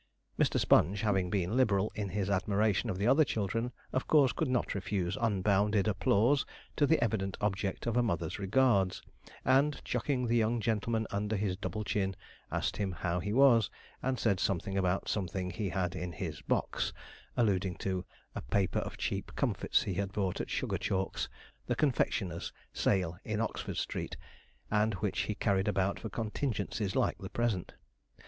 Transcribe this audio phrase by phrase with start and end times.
[0.39, 0.59] Mr.
[0.59, 4.73] Sponge, having been liberal in his admiration of the other children, of course could not
[4.73, 6.43] refuse unbounded applause
[6.75, 9.03] to the evident object of a mother's regards;
[9.45, 12.15] and, chucking the young gentleman under his double chin,
[12.51, 13.69] asked him how he was,
[14.01, 16.91] and said something about something he had in his 'box,'
[17.37, 21.29] alluding to a paper of cheap comfits he had bought at Sugarchalk's,
[21.67, 24.17] the confectioner's, sale in Oxford Street,
[24.71, 27.75] and which he carried about for contingencies like the present.